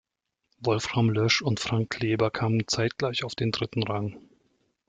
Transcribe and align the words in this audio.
Wolfram 0.61 1.11
Lösch 1.11 1.43
und 1.43 1.59
Frank 1.59 1.91
Kleber 1.91 2.31
kamen 2.31 2.67
zeitgleich 2.67 3.23
auf 3.23 3.35
den 3.35 3.51
dritten 3.51 3.83
Rang. 3.83 4.19